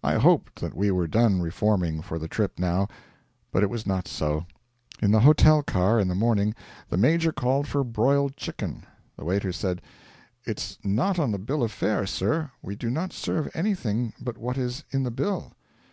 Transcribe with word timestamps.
I 0.00 0.14
hoped 0.14 0.60
that 0.60 0.74
we 0.76 0.92
were 0.92 1.08
done 1.08 1.42
reforming 1.42 2.00
for 2.00 2.20
the 2.20 2.28
trip 2.28 2.60
now, 2.60 2.86
but 3.50 3.64
it 3.64 3.68
was 3.68 3.84
not 3.84 4.06
so. 4.06 4.46
In 5.02 5.10
the 5.10 5.18
hotel 5.18 5.60
car, 5.64 5.98
in 5.98 6.06
the 6.06 6.14
morning, 6.14 6.54
the 6.88 6.96
Major 6.96 7.32
called 7.32 7.66
for 7.66 7.82
broiled 7.82 8.36
chicken. 8.36 8.84
The 9.16 9.24
waiter 9.24 9.50
said: 9.50 9.82
'It's 10.44 10.78
not 10.84 11.18
in 11.18 11.32
the 11.32 11.38
bill 11.40 11.64
of 11.64 11.72
fare, 11.72 12.06
sir; 12.06 12.52
we 12.62 12.76
do 12.76 12.90
not 12.90 13.12
serve 13.12 13.50
anything 13.54 14.12
but 14.20 14.38
what 14.38 14.56
is 14.56 14.84
in 14.92 15.02
the 15.02 15.10
bill.' 15.10 15.50